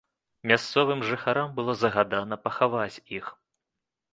Мясцовым 0.51 1.03
жыхарам 1.09 1.53
было 1.59 1.71
загадана 1.83 2.35
пахаваць 2.49 3.03
іх. 3.19 3.25